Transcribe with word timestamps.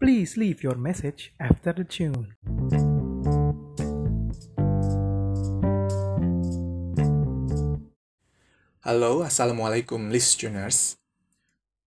Please 0.00 0.40
leave 0.40 0.64
your 0.64 0.80
message 0.80 1.36
after 1.36 1.76
the 1.76 1.84
tune. 1.84 2.32
Halo, 8.80 9.20
Assalamualaikum 9.28 10.08
listeners. 10.08 10.96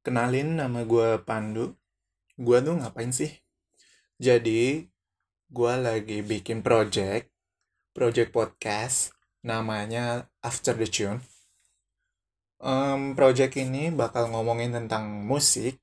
Kenalin 0.05 0.61
nama 0.61 0.85
gue 0.85 1.25
Pandu. 1.25 1.73
Gue 2.37 2.61
tuh 2.61 2.77
ngapain 2.77 3.09
sih? 3.09 3.33
Jadi, 4.21 4.85
gue 5.49 5.73
lagi 5.81 6.21
bikin 6.21 6.61
project, 6.61 7.33
project 7.97 8.29
podcast, 8.29 9.17
namanya 9.41 10.29
After 10.45 10.77
the 10.77 10.85
Tune. 10.85 11.17
Um, 12.61 13.17
project 13.17 13.57
ini 13.57 13.89
bakal 13.89 14.29
ngomongin 14.29 14.69
tentang 14.69 15.25
musik, 15.25 15.81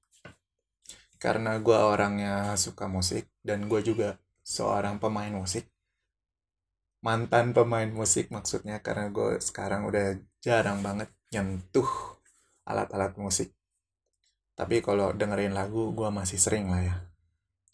karena 1.20 1.60
gue 1.60 1.76
orangnya 1.76 2.56
suka 2.56 2.88
musik, 2.88 3.28
dan 3.44 3.68
gue 3.68 3.84
juga 3.84 4.16
seorang 4.40 4.96
pemain 4.96 5.30
musik. 5.30 5.68
Mantan 7.04 7.52
pemain 7.52 7.88
musik 7.92 8.32
maksudnya, 8.32 8.80
karena 8.80 9.12
gue 9.12 9.36
sekarang 9.44 9.84
udah 9.84 10.16
jarang 10.40 10.80
banget 10.80 11.12
nyentuh 11.28 11.86
alat-alat 12.64 13.14
musik. 13.20 13.52
Tapi 14.56 14.80
kalau 14.80 15.12
dengerin 15.12 15.52
lagu, 15.52 15.92
gue 15.92 16.08
masih 16.08 16.40
sering 16.40 16.72
lah 16.72 16.82
ya. 16.84 16.96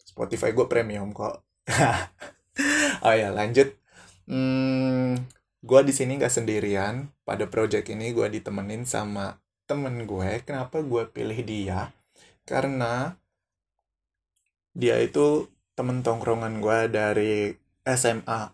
Spotify 0.03 0.51
gue 0.51 0.67
premium 0.67 1.11
kok. 1.15 1.43
oh 3.07 3.15
ya, 3.15 3.31
lanjut. 3.31 3.75
Hmm, 4.27 5.19
gue 5.63 5.79
di 5.83 5.93
sini 5.95 6.15
gak 6.19 6.31
sendirian. 6.31 7.11
Pada 7.27 7.47
project 7.47 7.91
ini 7.91 8.11
gue 8.15 8.27
ditemenin 8.31 8.87
sama 8.87 9.39
temen 9.67 10.07
gue. 10.07 10.43
Kenapa 10.47 10.79
gue 10.79 11.03
pilih 11.11 11.39
dia? 11.43 11.91
Karena 12.47 13.19
dia 14.77 15.01
itu 15.01 15.49
temen 15.73 16.05
tongkrongan 16.05 16.61
gue 16.61 16.79
dari 16.93 17.33
SMA. 17.81 18.53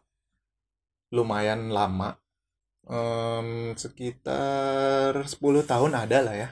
Lumayan 1.11 1.67
lama. 1.67 2.16
Um, 2.88 3.75
sekitar 3.75 5.20
10 5.20 5.39
tahun 5.67 5.92
ada 6.00 6.23
lah 6.23 6.36
ya. 6.36 6.50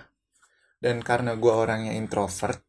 Dan 0.84 1.00
karena 1.00 1.40
gue 1.40 1.54
orangnya 1.54 1.96
introvert, 1.96 2.60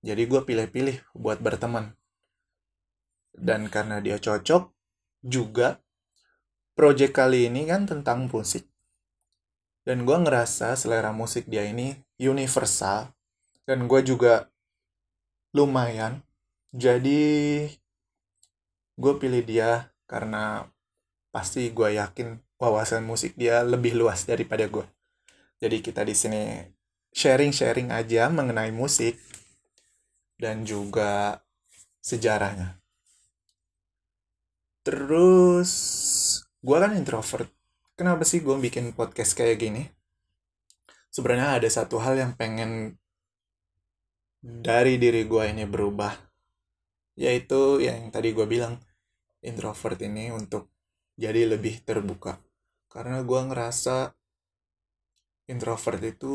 jadi 0.00 0.24
gue 0.24 0.40
pilih-pilih 0.40 1.04
buat 1.12 1.42
berteman. 1.42 1.92
Dan 3.34 3.68
karena 3.68 4.00
dia 4.00 4.16
cocok, 4.16 4.72
juga 5.20 5.82
project 6.72 7.12
kali 7.12 7.52
ini 7.52 7.68
kan 7.68 7.84
tentang 7.84 8.30
musik. 8.30 8.66
Dan 9.82 10.06
gue 10.06 10.14
ngerasa 10.14 10.78
selera 10.78 11.10
musik 11.10 11.44
dia 11.50 11.66
ini 11.66 11.98
universal. 12.16 13.10
Dan 13.66 13.84
gue 13.90 14.00
juga 14.06 14.50
lumayan. 15.54 16.24
Jadi 16.72 17.68
gue 18.96 19.12
pilih 19.20 19.44
dia 19.44 19.92
karena 20.08 20.64
pasti 21.28 21.68
gue 21.68 21.96
yakin 22.00 22.40
wawasan 22.56 23.04
musik 23.04 23.36
dia 23.36 23.60
lebih 23.60 23.92
luas 23.92 24.24
daripada 24.24 24.64
gue. 24.68 24.84
Jadi 25.60 25.84
kita 25.84 26.00
di 26.02 26.16
sini 26.16 26.64
sharing-sharing 27.12 27.92
aja 27.92 28.32
mengenai 28.32 28.72
musik 28.72 29.20
dan 30.40 30.64
juga 30.64 31.44
sejarahnya. 32.00 32.80
Terus 34.82 35.70
gue 36.58 36.76
kan 36.80 36.96
introvert. 36.96 37.46
Kenapa 37.94 38.24
sih 38.24 38.40
gue 38.40 38.56
bikin 38.56 38.96
podcast 38.96 39.36
kayak 39.36 39.60
gini? 39.60 39.82
Sebenarnya 41.12 41.60
ada 41.60 41.68
satu 41.68 42.00
hal 42.00 42.16
yang 42.16 42.32
pengen 42.34 42.96
dari 44.42 44.96
diri 44.96 45.28
gue 45.28 45.44
ini 45.46 45.68
berubah. 45.68 46.31
Yaitu 47.18 47.84
yang 47.84 48.08
tadi 48.08 48.32
gue 48.32 48.46
bilang, 48.48 48.80
introvert 49.44 50.00
ini 50.00 50.32
untuk 50.32 50.72
jadi 51.18 51.44
lebih 51.44 51.84
terbuka. 51.84 52.40
Karena 52.88 53.20
gue 53.20 53.40
ngerasa 53.40 54.12
introvert 55.50 56.00
itu 56.00 56.34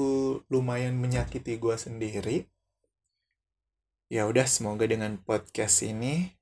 lumayan 0.52 0.98
menyakiti 0.98 1.58
gue 1.58 1.76
sendiri. 1.78 2.46
Ya 4.08 4.30
udah, 4.30 4.46
semoga 4.48 4.88
dengan 4.88 5.20
podcast 5.20 5.84
ini 5.84 6.38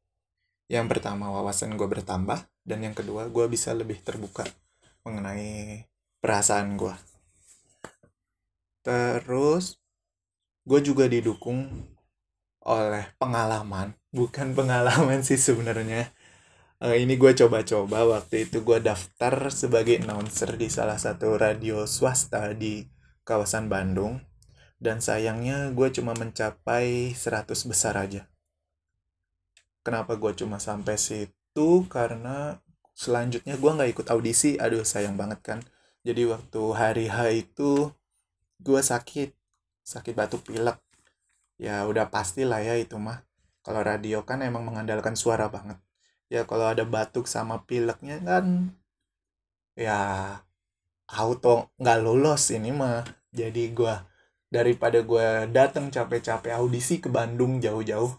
yang 0.66 0.90
pertama 0.90 1.30
wawasan 1.30 1.78
gue 1.78 1.86
bertambah 1.86 2.42
dan 2.66 2.82
yang 2.82 2.98
kedua 2.98 3.30
gue 3.30 3.46
bisa 3.46 3.70
lebih 3.78 4.02
terbuka 4.02 4.42
mengenai 5.06 5.86
perasaan 6.18 6.74
gue. 6.74 6.96
Terus 8.82 9.78
gue 10.66 10.80
juga 10.82 11.06
didukung 11.06 11.70
oleh 12.66 13.06
pengalaman, 13.22 13.94
bukan 14.16 14.56
pengalaman 14.56 15.20
sih 15.28 15.36
sebenarnya. 15.36 16.08
Uh, 16.80 16.96
ini 16.96 17.20
gue 17.20 17.36
coba-coba 17.36 18.08
waktu 18.08 18.48
itu 18.48 18.64
gue 18.64 18.80
daftar 18.80 19.52
sebagai 19.52 20.00
announcer 20.00 20.56
di 20.56 20.72
salah 20.72 20.96
satu 20.96 21.36
radio 21.36 21.84
swasta 21.84 22.56
di 22.56 22.88
kawasan 23.28 23.68
Bandung 23.68 24.24
dan 24.80 25.04
sayangnya 25.04 25.72
gue 25.76 25.92
cuma 25.92 26.16
mencapai 26.16 27.12
100 27.12 27.52
besar 27.68 28.00
aja. 28.00 28.28
Kenapa 29.84 30.16
gue 30.16 30.32
cuma 30.40 30.64
sampai 30.64 30.96
situ? 30.96 31.84
Karena 31.92 32.60
selanjutnya 32.96 33.60
gue 33.60 33.72
nggak 33.76 33.92
ikut 33.92 34.08
audisi. 34.16 34.56
Aduh 34.56 34.88
sayang 34.88 35.20
banget 35.20 35.44
kan. 35.44 35.60
Jadi 36.06 36.24
waktu 36.30 36.62
hari 36.72 37.06
H 37.12 37.18
itu 37.34 37.92
gue 38.62 38.82
sakit, 38.82 39.34
sakit 39.84 40.14
batuk 40.14 40.48
pilek. 40.48 40.78
Ya 41.58 41.84
udah 41.88 42.08
pasti 42.14 42.46
lah 42.46 42.62
ya 42.62 42.78
itu 42.78 42.96
mah. 43.02 43.25
Kalau 43.66 43.82
radio 43.82 44.22
kan 44.30 44.46
emang 44.46 44.62
mengandalkan 44.70 45.18
suara 45.18 45.50
banget. 45.50 45.82
Ya 46.30 46.46
kalau 46.46 46.70
ada 46.70 46.86
batuk 46.86 47.26
sama 47.26 47.66
pileknya 47.66 48.22
kan 48.22 48.78
ya 49.74 50.00
auto 51.10 51.74
nggak 51.82 52.00
lolos 52.06 52.54
ini 52.54 52.70
mah. 52.70 53.02
Jadi 53.34 53.74
gue 53.74 53.96
daripada 54.54 55.02
gue 55.02 55.50
datang 55.50 55.90
capek-capek 55.90 56.54
audisi 56.54 57.02
ke 57.02 57.10
Bandung 57.10 57.58
jauh-jauh 57.58 58.14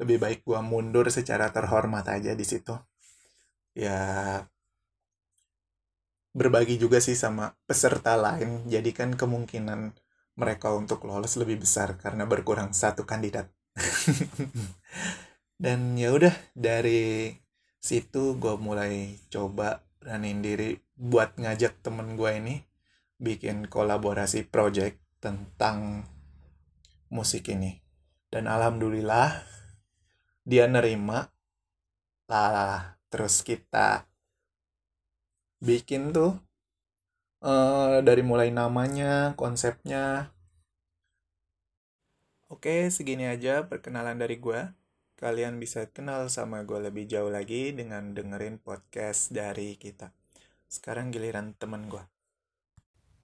lebih 0.00 0.16
baik 0.22 0.40
gue 0.46 0.60
mundur 0.62 1.06
secara 1.12 1.52
terhormat 1.52 2.08
aja 2.08 2.32
di 2.32 2.46
situ. 2.46 2.72
Ya 3.76 4.00
berbagi 6.32 6.80
juga 6.80 7.04
sih 7.04 7.18
sama 7.18 7.52
peserta 7.68 8.16
lain. 8.16 8.64
Jadi 8.64 8.90
kan 8.96 9.12
kemungkinan 9.12 9.92
mereka 10.38 10.72
untuk 10.72 11.04
lolos 11.04 11.34
lebih 11.36 11.60
besar 11.66 11.98
karena 11.98 12.24
berkurang 12.24 12.70
satu 12.70 13.02
kandidat 13.02 13.50
dan 15.62 15.94
ya 15.94 16.14
udah 16.14 16.34
dari 16.54 17.34
situ 17.78 18.36
gue 18.36 18.54
mulai 18.58 19.16
coba 19.30 19.86
beraniin 20.02 20.42
diri 20.42 20.78
buat 20.98 21.38
ngajak 21.38 21.82
temen 21.82 22.18
gue 22.18 22.30
ini 22.34 22.56
bikin 23.18 23.66
kolaborasi 23.66 24.46
project 24.46 24.98
tentang 25.18 26.06
musik 27.10 27.50
ini. 27.50 27.82
Dan 28.30 28.46
alhamdulillah 28.46 29.42
dia 30.46 30.64
nerima. 30.70 31.28
Lah 32.28 32.98
terus 33.08 33.40
kita 33.40 34.04
bikin 35.58 36.14
tuh 36.14 36.38
uh, 37.42 37.98
dari 38.04 38.22
mulai 38.22 38.52
namanya 38.54 39.34
konsepnya 39.34 40.30
oke 42.48 42.88
segini 42.88 43.28
aja 43.28 43.68
perkenalan 43.68 44.16
dari 44.16 44.40
gue 44.40 44.72
kalian 45.20 45.60
bisa 45.60 45.84
kenal 45.92 46.32
sama 46.32 46.64
gue 46.64 46.80
lebih 46.80 47.04
jauh 47.04 47.28
lagi 47.28 47.74
dengan 47.74 48.14
dengerin 48.14 48.62
podcast 48.62 49.34
dari 49.34 49.74
kita. 49.74 50.14
Sekarang 50.70 51.10
giliran 51.10 51.58
temen 51.58 51.90
gue. 51.90 52.00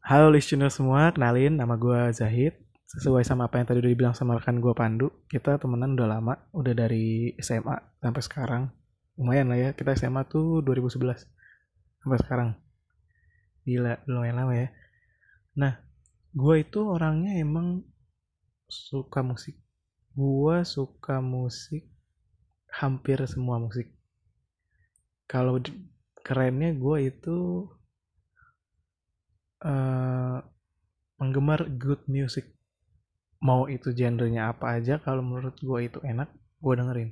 Halo 0.02 0.34
listener 0.34 0.74
semua, 0.74 1.14
kenalin 1.14 1.54
nama 1.54 1.78
gue 1.78 2.10
Zahid. 2.10 2.58
Sesuai 2.84 3.22
sama 3.22 3.46
apa 3.46 3.62
yang 3.62 3.66
tadi 3.70 3.78
udah 3.78 3.92
dibilang 3.94 4.14
sama 4.18 4.36
rekan 4.36 4.58
gue 4.58 4.74
Pandu, 4.74 5.08
kita 5.30 5.56
temenan 5.62 5.94
udah 5.94 6.18
lama, 6.18 6.34
udah 6.50 6.74
dari 6.74 7.32
SMA 7.38 7.78
sampai 8.02 8.22
sekarang. 8.26 8.62
Lumayan 9.14 9.54
lah 9.54 9.58
ya, 9.58 9.70
kita 9.72 9.94
SMA 9.94 10.26
tuh 10.26 10.66
2011 10.66 11.30
sampai 12.02 12.18
sekarang. 12.20 12.50
Gila, 13.62 14.02
lumayan 14.10 14.36
lama 14.36 14.52
ya. 14.58 14.68
Nah, 15.56 15.78
gue 16.34 16.54
itu 16.58 16.82
orangnya 16.82 17.38
emang 17.38 17.93
suka 18.90 19.22
musik 19.22 19.54
Gua 20.14 20.62
suka 20.62 21.18
musik 21.18 21.90
hampir 22.70 23.18
semua 23.26 23.58
musik. 23.58 23.90
Kalau 25.26 25.58
kerennya 26.22 26.70
gue 26.70 27.10
itu 27.10 27.66
uh, 29.58 30.38
penggemar 31.18 31.66
good 31.82 32.06
music. 32.06 32.46
Mau 33.42 33.66
itu 33.66 33.90
genrenya 33.90 34.54
apa 34.54 34.78
aja, 34.78 35.02
kalau 35.02 35.26
menurut 35.26 35.58
gue 35.58 35.80
itu 35.82 35.98
enak, 36.06 36.30
gue 36.62 36.74
dengerin. 36.78 37.10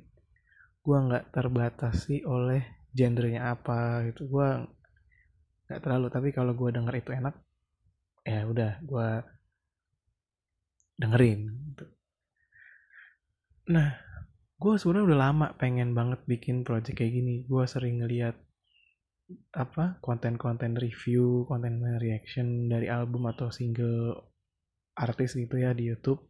Gue 0.79 0.97
nggak 1.03 1.35
terbatasi 1.35 2.23
oleh 2.23 2.87
genrenya 2.95 3.51
apa 3.51 4.07
gitu. 4.07 4.31
Gue 4.31 4.63
nggak 5.67 5.79
terlalu, 5.83 6.07
tapi 6.07 6.31
kalau 6.31 6.55
gue 6.55 6.71
denger 6.71 6.95
itu 7.03 7.11
enak, 7.11 7.35
ya 8.23 8.47
udah 8.47 8.79
gue 8.79 9.07
dengerin. 10.97 11.49
Nah 13.71 13.89
gue 14.59 14.73
sebenarnya 14.79 15.07
udah 15.11 15.19
lama 15.19 15.47
pengen 15.59 15.91
banget 15.91 16.23
bikin 16.29 16.63
project 16.67 16.99
kayak 16.99 17.13
gini. 17.13 17.35
Gue 17.47 17.63
sering 17.65 18.03
ngeliat 18.03 18.35
apa 19.55 19.97
konten-konten 20.03 20.75
review 20.75 21.47
konten 21.47 21.79
reaction 21.97 22.67
dari 22.67 22.91
album 22.91 23.25
atau 23.31 23.49
single 23.49 24.29
artis 24.93 25.33
gitu 25.33 25.57
ya 25.57 25.73
di 25.73 25.89
YouTube 25.89 26.21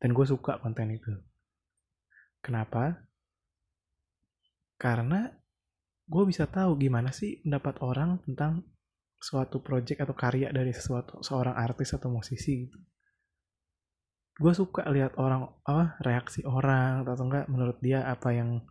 dan 0.00 0.16
gue 0.16 0.26
suka 0.26 0.58
konten 0.58 0.90
itu. 0.90 1.12
Kenapa? 2.40 2.96
Karena 4.80 5.28
gue 6.08 6.24
bisa 6.26 6.48
tahu 6.48 6.80
gimana 6.80 7.12
sih 7.12 7.44
pendapat 7.44 7.84
orang 7.84 8.18
tentang 8.24 8.64
suatu 9.20 9.60
project 9.60 10.00
atau 10.00 10.16
karya 10.16 10.48
dari 10.48 10.72
sesuatu 10.72 11.20
seorang 11.20 11.52
artis 11.52 11.92
atau 11.92 12.08
musisi 12.08 12.66
gitu 12.66 12.80
gue 14.36 14.52
suka 14.54 14.86
lihat 14.92 15.18
orang 15.18 15.50
apa 15.66 15.98
reaksi 16.04 16.46
orang 16.46 17.02
atau 17.04 17.26
enggak 17.26 17.50
menurut 17.50 17.78
dia 17.82 18.06
apa 18.06 18.30
yang 18.30 18.62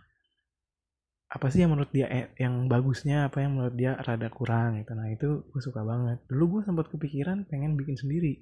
apa 1.29 1.45
sih 1.53 1.61
yang 1.61 1.77
menurut 1.77 1.93
dia 1.93 2.09
eh, 2.09 2.33
yang 2.41 2.65
bagusnya 2.65 3.29
apa 3.29 3.45
yang 3.45 3.53
menurut 3.53 3.77
dia 3.77 3.93
rada 4.01 4.33
kurang 4.33 4.81
gitu. 4.81 4.97
Nah 4.97 5.13
itu 5.13 5.45
gue 5.45 5.61
suka 5.61 5.85
banget. 5.85 6.25
Dulu 6.25 6.57
gue 6.57 6.61
sempat 6.65 6.89
kepikiran 6.89 7.45
pengen 7.45 7.77
bikin 7.77 7.93
sendiri. 8.01 8.41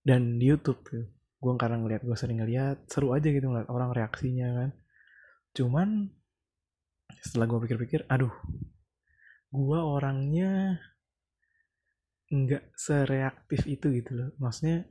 Dan 0.00 0.40
di 0.40 0.48
YouTube 0.48 0.80
tuh 0.80 1.04
gue 1.12 1.52
karena 1.60 1.76
ngeliat 1.76 2.02
gue 2.08 2.16
sering 2.16 2.40
ngeliat 2.40 2.88
seru 2.88 3.12
aja 3.12 3.28
gitu 3.28 3.44
ngeliat 3.52 3.68
orang 3.68 3.92
reaksinya 3.92 4.48
kan. 4.64 4.70
Cuman 5.52 6.08
setelah 7.20 7.46
gue 7.52 7.58
pikir-pikir 7.68 8.08
aduh 8.08 8.32
gue 9.52 9.78
orangnya 9.78 10.80
nggak 12.32 12.72
sereaktif 12.80 13.68
itu 13.68 13.92
gitu 13.92 14.10
loh. 14.16 14.28
Maksudnya 14.40 14.88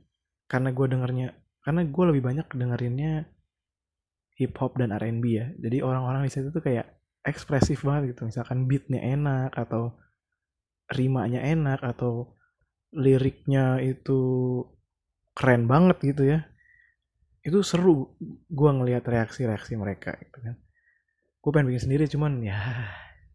karena 0.50 0.70
gue 0.74 0.86
dengernya 0.86 1.28
karena 1.62 1.86
gue 1.86 2.04
lebih 2.10 2.22
banyak 2.22 2.46
dengerinnya 2.52 3.30
hip 4.36 4.58
hop 4.58 4.74
dan 4.80 4.90
R&B 4.90 5.24
ya. 5.30 5.46
Jadi 5.60 5.78
orang-orang 5.84 6.26
di 6.26 6.30
situ 6.32 6.50
tuh 6.50 6.64
kayak 6.64 6.88
ekspresif 7.22 7.86
banget 7.86 8.16
gitu. 8.16 8.26
Misalkan 8.26 8.66
beatnya 8.66 8.98
enak 8.98 9.54
atau 9.54 9.94
rimanya 10.90 11.40
enak 11.40 11.80
atau 11.80 12.34
liriknya 12.92 13.80
itu 13.80 14.20
keren 15.32 15.70
banget 15.70 15.96
gitu 16.02 16.22
ya. 16.26 16.40
Itu 17.46 17.62
seru 17.62 18.18
gue 18.50 18.70
ngelihat 18.70 19.06
reaksi-reaksi 19.06 19.78
mereka 19.78 20.18
gitu 20.18 20.38
kan. 20.42 20.58
Gue 21.42 21.50
pengen 21.50 21.70
bikin 21.70 21.82
sendiri 21.90 22.04
cuman 22.10 22.42
ya 22.42 22.58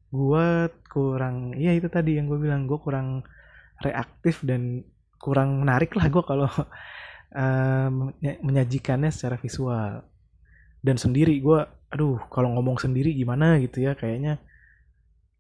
gue 0.07 0.71
kurang 0.87 1.51
ya 1.59 1.75
itu 1.75 1.91
tadi 1.91 2.15
yang 2.15 2.31
gue 2.31 2.39
bilang 2.39 2.63
gue 2.63 2.79
kurang 2.79 3.27
reaktif 3.83 4.39
dan 4.47 4.87
kurang 5.17 5.61
menarik 5.65 5.93
lah 5.97 6.07
gue 6.09 6.23
kalau 6.23 6.49
uh, 7.41 7.89
menyajikannya 8.41 9.11
secara 9.13 9.37
visual. 9.37 10.05
Dan 10.81 10.95
sendiri 10.95 11.37
gue 11.41 11.59
aduh 11.87 12.19
kalau 12.29 12.53
ngomong 12.57 12.77
sendiri 12.77 13.15
gimana 13.15 13.57
gitu 13.59 13.83
ya 13.83 13.97
kayaknya 13.97 14.39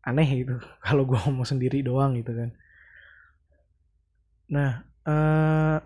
aneh 0.03 0.27
gitu. 0.43 0.55
Kalau 0.87 1.03
gue 1.03 1.19
ngomong 1.19 1.43
sendiri 1.43 1.83
doang 1.83 2.15
gitu 2.15 2.31
kan. 2.31 2.49
Nah 4.51 4.71
uh, 5.07 5.77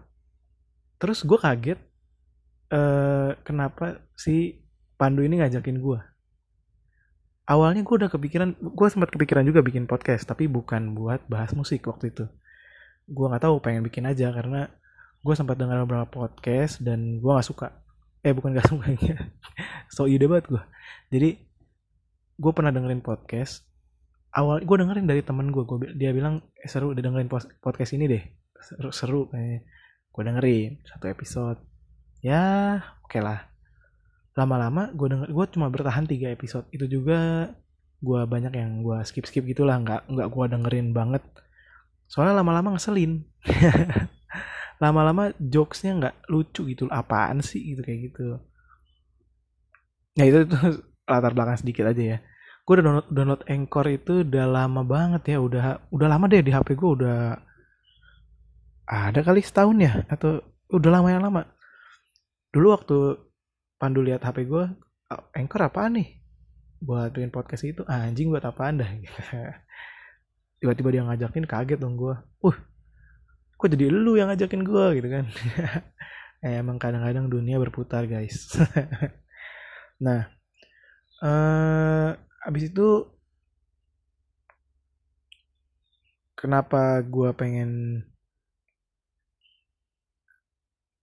terus 1.01 1.25
gue 1.25 1.37
kaget 1.37 1.79
uh, 2.69 3.33
kenapa 3.41 4.05
si 4.13 4.61
Pandu 5.01 5.25
ini 5.25 5.41
ngajakin 5.41 5.81
gue 5.81 5.99
awalnya 7.49 7.81
gue 7.83 7.95
udah 8.05 8.11
kepikiran 8.11 8.55
gue 8.55 8.87
sempat 8.87 9.09
kepikiran 9.11 9.43
juga 9.43 9.59
bikin 9.59 9.89
podcast 9.89 10.23
tapi 10.23 10.47
bukan 10.47 10.95
buat 10.95 11.25
bahas 11.27 11.51
musik 11.51 11.83
waktu 11.89 12.15
itu 12.15 12.25
gue 13.11 13.25
nggak 13.27 13.43
tahu 13.43 13.59
pengen 13.59 13.83
bikin 13.83 14.07
aja 14.07 14.31
karena 14.31 14.71
gue 15.21 15.35
sempat 15.35 15.59
dengar 15.59 15.83
beberapa 15.83 16.07
podcast 16.07 16.79
dan 16.79 17.19
gue 17.19 17.31
nggak 17.31 17.45
suka. 17.45 17.67
Eh 18.23 18.31
bukan 18.31 18.55
gak 18.55 18.69
suka 18.73 18.87
ya. 18.95 19.17
So 19.91 20.07
ide 20.07 20.25
banget 20.31 20.47
gue 20.49 20.63
jadi 21.11 21.35
gue 22.39 22.51
pernah 22.55 22.71
dengerin 22.71 23.03
podcast. 23.03 23.67
Awal 24.31 24.63
gue 24.63 24.77
dengerin 24.79 25.05
dari 25.11 25.21
temen 25.27 25.51
gue, 25.51 25.67
gue 25.67 25.91
dia 25.99 26.15
bilang 26.15 26.39
eh, 26.55 26.71
seru 26.71 26.95
udah 26.95 27.03
dengerin 27.03 27.27
podcast 27.59 27.91
ini 27.93 28.07
deh. 28.07 28.23
Seru 28.63 28.89
seru 28.95 29.21
kayaknya 29.27 29.67
gue 30.11 30.23
dengerin 30.23 30.71
satu 30.87 31.05
episode. 31.11 31.59
Ya 32.23 32.79
oke 33.03 33.11
okay 33.11 33.21
lah. 33.21 33.43
Lama-lama 34.39 34.87
gue 34.95 35.07
denger 35.11 35.29
gue 35.35 35.45
cuma 35.51 35.67
bertahan 35.67 36.07
tiga 36.07 36.31
episode. 36.31 36.63
Itu 36.71 36.87
juga 36.87 37.51
gue 38.01 38.21
banyak 38.25 38.55
yang 38.55 38.81
gue 38.81 38.97
skip 39.03 39.27
skip 39.27 39.45
gitulah 39.45 39.77
nggak 39.77 40.09
nggak 40.09 40.27
gue 40.31 40.45
dengerin 40.57 40.89
banget 40.95 41.21
soalnya 42.11 42.43
lama-lama 42.43 42.75
ngeselin. 42.75 43.23
Lama-lama 44.83 45.31
jokesnya 45.39 45.91
nggak 45.95 46.15
lucu 46.27 46.67
gitu 46.67 46.91
apaan 46.91 47.39
sih 47.39 47.71
gitu 47.71 47.81
kayak 47.87 48.11
gitu. 48.11 48.27
Ya 50.19 50.27
itu 50.27 50.43
tuh 50.43 50.83
latar 51.11 51.31
belakang 51.31 51.55
sedikit 51.55 51.87
aja 51.87 52.03
ya. 52.03 52.17
Gue 52.67 52.77
udah 52.77 52.83
download 52.83 53.07
download 53.07 53.43
Anchor 53.47 53.87
itu 53.87 54.27
udah 54.27 54.45
lama 54.45 54.83
banget 54.83 55.23
ya. 55.31 55.37
Udah 55.39 55.87
udah 55.87 56.07
lama 56.11 56.27
deh 56.27 56.43
di 56.43 56.51
HP 56.51 56.75
gue 56.75 56.89
udah 56.99 57.39
ada 58.91 59.19
kali 59.23 59.39
setahun 59.39 59.77
ya 59.79 60.03
atau 60.11 60.43
udah 60.67 60.89
lama 60.91 61.07
yang 61.07 61.23
lama. 61.23 61.47
Dulu 62.51 62.67
waktu 62.75 62.97
Pandu 63.79 64.03
lihat 64.03 64.27
HP 64.27 64.51
gue 64.51 64.67
Anchor 65.31 65.63
apaan 65.63 65.95
nih? 65.95 66.19
Buat 66.83 67.15
bikin 67.15 67.31
podcast 67.31 67.63
itu. 67.63 67.87
Ah, 67.87 68.03
anjing 68.03 68.27
buat 68.27 68.43
apaan 68.43 68.83
dah 68.83 68.89
tiba-tiba 70.61 70.93
dia 70.93 71.03
ngajakin 71.03 71.49
kaget 71.49 71.81
dong 71.81 71.97
gue 71.97 72.13
uh 72.45 72.57
kok 73.57 73.69
jadi 73.69 73.89
lu 73.89 74.17
yang 74.17 74.29
ngajakin 74.33 74.61
gue 74.65 74.85
gitu 75.01 75.09
kan. 75.09 75.25
Eh, 76.41 76.57
emang 76.57 76.81
kadang-kadang 76.81 77.29
dunia 77.29 77.61
berputar 77.61 78.09
guys. 78.09 78.49
Nah 80.01 80.25
uh, 81.21 82.17
abis 82.41 82.73
itu 82.73 83.05
kenapa 86.33 87.05
gue 87.05 87.29
pengen 87.37 88.01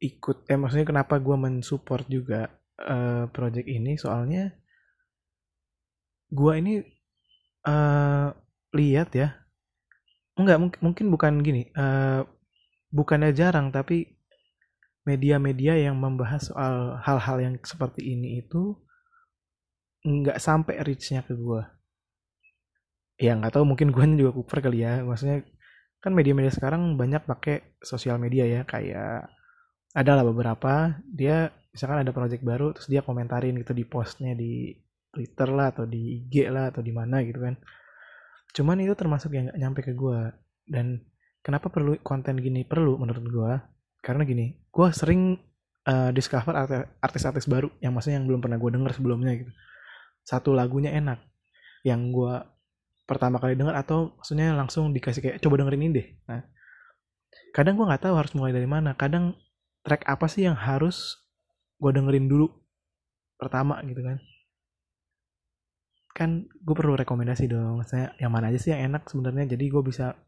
ikut 0.02 0.46
eh 0.50 0.58
maksudnya 0.58 0.86
kenapa 0.86 1.22
gue 1.22 1.36
mensupport 1.38 2.02
juga 2.10 2.50
uh, 2.82 3.30
project 3.30 3.70
ini? 3.70 3.94
Soalnya 3.94 4.50
gue 6.34 6.52
ini 6.58 6.82
uh, 7.70 8.34
lihat 8.74 9.14
ya 9.14 9.47
enggak 10.38 10.58
mungkin 10.62 10.80
mungkin 10.80 11.06
bukan 11.10 11.32
gini 11.42 11.62
uh, 11.74 12.22
bukannya 12.94 13.34
jarang 13.34 13.74
tapi 13.74 14.16
media-media 15.04 15.76
yang 15.76 15.96
membahas 15.98 16.52
soal 16.52 17.00
hal-hal 17.02 17.36
yang 17.40 17.54
seperti 17.64 18.04
ini 18.04 18.44
itu 18.44 18.76
nggak 20.04 20.38
sampai 20.38 20.78
reachnya 20.84 21.26
ke 21.26 21.34
gue 21.34 21.62
ya 23.18 23.34
nggak 23.34 23.52
tahu 23.58 23.66
mungkin 23.66 23.90
gue 23.90 24.04
juga 24.14 24.32
kuper 24.32 24.58
kali 24.62 24.86
ya. 24.86 25.02
Maksudnya 25.02 25.42
kan 25.98 26.14
media-media 26.14 26.54
sekarang 26.54 26.94
banyak 26.94 27.26
pakai 27.26 27.74
sosial 27.82 28.22
media 28.22 28.46
ya 28.46 28.62
kayak 28.62 29.26
ada 29.90 30.10
lah 30.14 30.22
beberapa 30.22 30.94
dia 31.02 31.50
misalkan 31.74 32.06
ada 32.06 32.14
project 32.14 32.46
baru 32.46 32.70
terus 32.70 32.86
dia 32.86 33.02
komentarin 33.02 33.58
gitu 33.58 33.74
di 33.74 33.82
postnya 33.82 34.38
di 34.38 34.70
Twitter 35.10 35.50
lah 35.50 35.74
atau 35.74 35.84
di 35.90 36.22
IG 36.22 36.46
lah 36.46 36.70
atau 36.70 36.86
di 36.86 36.94
mana 36.94 37.18
gitu 37.26 37.42
kan 37.42 37.58
cuman 38.56 38.80
itu 38.80 38.94
termasuk 38.96 39.34
yang 39.36 39.50
nggak 39.50 39.58
nyampe 39.60 39.80
ke 39.84 39.92
gue 39.92 40.32
dan 40.68 41.02
kenapa 41.44 41.68
perlu 41.72 41.96
konten 42.00 42.40
gini 42.40 42.64
perlu 42.64 42.96
menurut 43.00 43.24
gue 43.24 43.52
karena 44.04 44.22
gini 44.24 44.56
gue 44.68 44.88
sering 44.94 45.36
uh, 45.88 46.10
discover 46.12 46.52
artis-artis 47.00 47.48
baru 47.48 47.72
yang 47.80 47.96
maksudnya 47.96 48.20
yang 48.20 48.28
belum 48.28 48.40
pernah 48.44 48.60
gue 48.60 48.70
denger 48.76 48.92
sebelumnya 49.00 49.32
gitu. 49.40 49.52
Satu 50.22 50.52
lagunya 50.52 50.92
enak 50.92 51.24
yang 51.82 52.12
gue 52.12 52.34
pertama 53.08 53.40
kali 53.40 53.56
denger 53.56 53.72
atau 53.72 54.12
maksudnya 54.20 54.52
langsung 54.52 54.92
dikasih 54.92 55.24
kayak 55.24 55.36
coba 55.40 55.64
dengerin 55.64 55.82
ini 55.88 55.92
deh. 55.96 56.08
Nah 56.28 56.40
kadang 57.56 57.80
gue 57.80 57.88
nggak 57.88 58.04
tahu 58.04 58.14
harus 58.14 58.32
mulai 58.36 58.52
dari 58.52 58.68
mana. 58.68 58.92
Kadang 58.92 59.32
track 59.82 60.04
apa 60.04 60.26
sih 60.28 60.44
yang 60.44 60.56
harus 60.56 61.16
gue 61.80 61.90
dengerin 61.94 62.28
dulu 62.28 62.52
pertama 63.38 63.78
gitu 63.86 64.02
kan 64.02 64.18
kan 66.18 66.50
gue 66.50 66.74
perlu 66.74 66.98
rekomendasi 66.98 67.46
dong 67.46 67.78
saya 67.86 68.10
yang 68.18 68.34
mana 68.34 68.50
aja 68.50 68.58
sih 68.58 68.74
yang 68.74 68.90
enak 68.90 69.06
sebenarnya 69.06 69.54
jadi 69.54 69.70
gue 69.70 69.82
bisa 69.86 70.18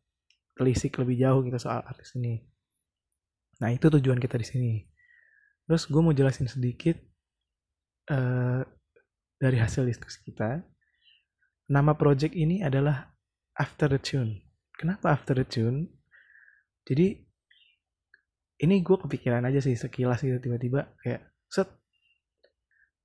telisik 0.54 1.02
lebih 1.02 1.18
jauh 1.18 1.42
gitu 1.42 1.58
soal 1.58 1.82
artis 1.82 2.14
ini. 2.14 2.38
Nah 3.64 3.74
itu 3.74 3.90
tujuan 3.90 4.22
kita 4.22 4.36
di 4.36 4.46
sini. 4.46 4.72
Terus 5.66 5.88
gue 5.88 5.98
mau 6.04 6.12
jelasin 6.12 6.46
sedikit 6.46 7.00
uh, 8.12 8.60
dari 9.40 9.56
hasil 9.56 9.88
diskusi 9.88 10.20
kita. 10.28 10.60
Nama 11.72 11.96
project 11.96 12.36
ini 12.36 12.60
adalah 12.60 13.08
After 13.56 13.88
the 13.88 13.96
Tune. 13.96 14.44
Kenapa 14.76 15.16
After 15.16 15.32
the 15.32 15.48
Tune? 15.48 15.88
Jadi 16.84 17.16
ini 18.60 18.74
gue 18.84 18.96
kepikiran 19.00 19.48
aja 19.48 19.64
sih 19.64 19.72
sekilas 19.72 20.20
gitu 20.20 20.36
tiba-tiba 20.36 20.92
kayak 21.00 21.24
set 21.48 21.79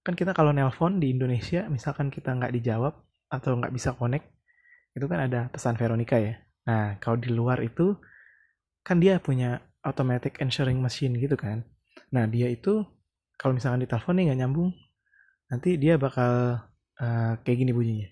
kan 0.05 0.13
kita 0.13 0.37
kalau 0.37 0.53
nelpon 0.53 1.01
di 1.01 1.09
Indonesia 1.09 1.65
misalkan 1.65 2.13
kita 2.13 2.29
nggak 2.37 2.53
dijawab 2.53 2.93
atau 3.25 3.57
nggak 3.57 3.73
bisa 3.73 3.97
connect 3.97 4.29
itu 4.93 5.05
kan 5.09 5.27
ada 5.27 5.51
pesan 5.51 5.75
Veronica 5.75 6.15
ya. 6.15 6.39
Nah, 6.69 6.95
kalau 7.03 7.19
di 7.19 7.33
luar 7.33 7.59
itu 7.59 7.99
kan 8.85 9.01
dia 9.01 9.19
punya 9.19 9.59
automatic 9.83 10.39
answering 10.39 10.79
machine 10.79 11.17
gitu 11.19 11.35
kan. 11.35 11.67
Nah, 12.15 12.29
dia 12.31 12.47
itu 12.47 12.85
kalau 13.35 13.57
misalkan 13.57 13.83
di 13.83 13.89
telepon 13.91 14.15
nih 14.15 14.31
nggak 14.31 14.39
nyambung 14.39 14.71
nanti 15.51 15.75
dia 15.75 15.99
bakal 15.99 16.63
uh, 17.01 17.33
kayak 17.43 17.57
gini 17.59 17.75
bunyinya. 17.75 18.09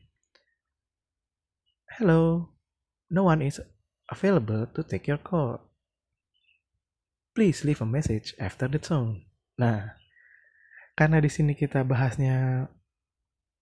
Hello 1.94 2.52
no 3.14 3.22
one 3.30 3.46
is 3.46 3.62
available 4.12 4.68
to 4.76 4.84
take 4.84 5.08
your 5.08 5.22
call. 5.22 5.62
Please 7.34 7.64
leave 7.64 7.82
a 7.82 7.88
message 7.88 8.36
after 8.38 8.68
the 8.68 8.78
tone. 8.78 9.24
Nah 9.56 10.03
karena 10.94 11.18
di 11.18 11.30
sini 11.30 11.58
kita 11.58 11.82
bahasnya 11.82 12.70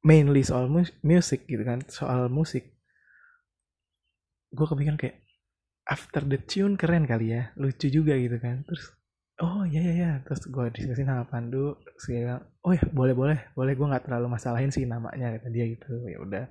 mainly 0.03 0.43
soal 0.43 0.67
music 1.03 1.47
gitu 1.47 1.63
kan 1.63 1.79
soal 1.87 2.27
musik. 2.27 2.75
Gue 4.51 4.67
kepikiran 4.67 4.99
kayak 4.99 5.23
after 5.87 6.27
the 6.27 6.39
tune 6.43 6.75
keren 6.75 7.07
kali 7.07 7.31
ya 7.31 7.55
lucu 7.55 7.87
juga 7.87 8.19
gitu 8.19 8.35
kan. 8.37 8.67
Terus 8.67 8.83
oh 9.41 9.63
iya 9.63 9.79
iya 9.79 9.93
ya 9.95 10.11
terus 10.27 10.43
gue 10.45 10.65
diskusi 10.75 11.01
sama 11.07 11.25
Pandu 11.25 11.79
sih 11.97 12.21
oh 12.61 12.71
ya 12.75 12.83
boleh 12.91 13.15
boleh 13.15 13.39
boleh 13.57 13.73
gue 13.73 13.87
nggak 13.89 14.05
terlalu 14.05 14.27
masalahin 14.37 14.69
sih 14.69 14.83
namanya 14.83 15.39
kata 15.39 15.47
dia 15.47 15.65
gitu. 15.71 15.87
Ya 16.11 16.19
udah 16.19 16.45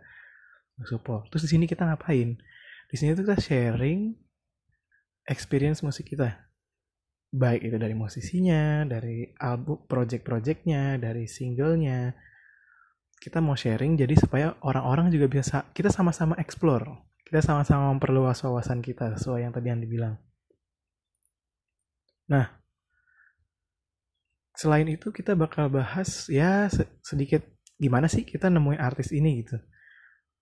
support. 0.89 1.29
Terus 1.29 1.45
di 1.45 1.51
sini 1.61 1.65
kita 1.69 1.85
ngapain? 1.85 2.41
Di 2.89 2.97
sini 2.97 3.13
tuh 3.13 3.29
kita 3.29 3.37
sharing 3.37 4.17
experience 5.29 5.85
musik 5.85 6.09
kita 6.09 6.50
baik 7.31 7.63
itu 7.71 7.77
dari 7.79 7.95
musisinya 7.95 8.83
dari 8.87 9.31
album 9.39 9.87
project-projectnya 9.87 10.99
dari 10.99 11.31
singlenya. 11.31 12.15
Kita 13.21 13.39
mau 13.39 13.55
sharing 13.55 14.01
jadi 14.01 14.15
supaya 14.17 14.57
orang-orang 14.65 15.13
juga 15.13 15.31
bisa 15.31 15.69
kita 15.73 15.93
sama-sama 15.93 16.35
explore. 16.41 17.13
Kita 17.23 17.39
sama-sama 17.45 17.95
memperluas 17.95 18.43
wawasan 18.43 18.83
kita 18.83 19.15
sesuai 19.15 19.47
yang 19.47 19.53
tadi 19.55 19.71
yang 19.71 19.79
dibilang 19.79 20.19
nah 22.31 22.47
selain 24.55 24.87
itu 24.87 25.11
kita 25.11 25.35
bakal 25.35 25.67
bahas 25.67 26.31
ya 26.31 26.71
sedikit 27.03 27.43
gimana 27.75 28.07
sih 28.07 28.23
kita 28.23 28.47
nemuin 28.47 28.79
artis 28.79 29.11
ini 29.11 29.43
gitu 29.43 29.59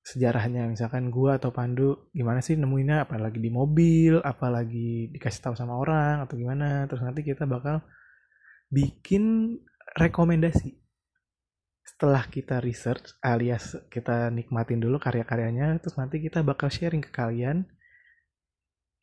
sejarahnya. 0.09 0.65
Misalkan 0.73 1.13
gua 1.13 1.37
atau 1.37 1.53
Pandu 1.53 2.09
gimana 2.17 2.41
sih 2.41 2.57
nemuinnya? 2.57 3.05
Apalagi 3.05 3.37
di 3.37 3.53
mobil 3.53 4.17
apalagi 4.25 5.13
dikasih 5.13 5.41
tahu 5.45 5.55
sama 5.55 5.77
orang 5.77 6.25
atau 6.25 6.41
gimana? 6.41 6.89
Terus 6.89 7.05
nanti 7.05 7.21
kita 7.21 7.45
bakal 7.45 7.85
bikin 8.73 9.57
rekomendasi. 10.01 10.73
Setelah 11.85 12.25
kita 12.29 12.65
research 12.65 13.17
alias 13.21 13.77
kita 13.93 14.33
nikmatin 14.33 14.81
dulu 14.81 14.97
karya-karyanya 15.01 15.81
terus 15.83 15.97
nanti 16.01 16.21
kita 16.21 16.41
bakal 16.45 16.73
sharing 16.73 17.05
ke 17.05 17.11
kalian 17.13 17.69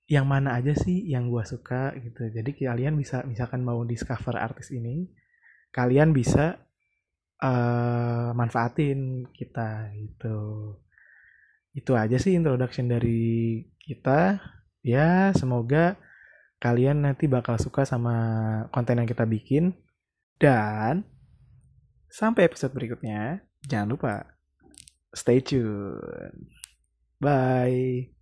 yang 0.05 0.29
mana 0.29 0.53
aja 0.53 0.77
sih 0.77 1.05
yang 1.09 1.29
gue 1.29 1.43
suka 1.45 1.93
gitu. 1.97 2.29
Jadi 2.29 2.49
kalian 2.65 2.97
bisa 2.97 3.21
misalkan 3.25 3.61
mau 3.61 3.81
discover 3.85 4.37
artis 4.37 4.69
ini 4.73 5.09
kalian 5.73 6.13
bisa 6.15 6.55
uh, 7.41 8.31
manfaatin 8.31 9.27
kita 9.33 9.91
gitu 9.97 10.37
itu 11.75 11.91
aja 11.93 12.15
sih 12.15 12.33
introduction 12.33 12.87
dari 12.87 13.61
kita. 13.83 14.39
Ya 14.79 15.35
semoga 15.35 15.99
kalian 16.63 17.03
nanti 17.03 17.27
bakal 17.27 17.59
suka 17.59 17.83
sama 17.83 18.15
konten 18.71 19.03
yang 19.03 19.09
kita 19.09 19.27
bikin. 19.27 19.75
Dan 20.39 21.03
sampai 22.07 22.47
episode 22.47 22.71
berikutnya 22.71 23.43
jangan 23.67 23.91
lupa 23.91 24.13
stay 25.11 25.43
tune. 25.43 26.47
Bye 27.19 28.14